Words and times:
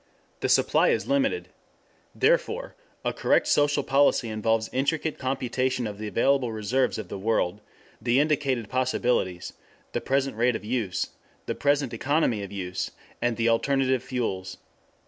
The 0.39 0.49
supply 0.49 0.87
is 0.89 1.07
limited. 1.07 1.49
Therefore 2.15 2.73
a 3.05 3.13
correct 3.13 3.45
social 3.45 3.83
policy 3.83 4.29
involves 4.29 4.67
intricate 4.73 5.19
computation 5.19 5.85
of 5.85 5.99
the 5.99 6.07
available 6.07 6.51
reserves 6.51 6.97
of 6.97 7.07
the 7.07 7.19
world, 7.19 7.61
the 8.01 8.19
indicated 8.19 8.67
possibilities, 8.67 9.53
the 9.91 10.01
present 10.01 10.37
rate 10.37 10.55
of 10.55 10.65
use, 10.65 11.11
the 11.45 11.53
present 11.53 11.93
economy 11.93 12.41
of 12.41 12.51
use, 12.51 12.89
and 13.21 13.37
the 13.37 13.47
alternative 13.49 14.01
fuels. 14.01 14.57